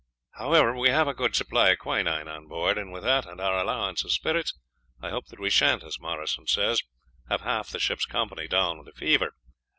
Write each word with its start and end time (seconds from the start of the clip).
However, 0.39 0.75
we 0.75 0.89
have 0.89 1.07
a 1.07 1.13
good 1.13 1.35
supply 1.35 1.69
of 1.69 1.77
quinine 1.77 2.27
on 2.27 2.47
board, 2.47 2.75
and 2.79 2.91
with 2.91 3.03
that 3.03 3.27
and 3.27 3.39
our 3.39 3.59
allowance 3.59 4.03
of 4.03 4.11
spirits, 4.11 4.51
I 4.99 5.11
hope 5.11 5.27
that 5.27 5.39
we 5.39 5.51
shan't, 5.51 5.83
as 5.83 5.99
Morrison 5.99 6.47
says, 6.47 6.81
have 7.29 7.41
half 7.41 7.69
the 7.69 7.77
ship's 7.77 8.07
company 8.07 8.47
down 8.47 8.79
with 8.79 8.87
the 8.87 8.99
fever. 8.99 9.35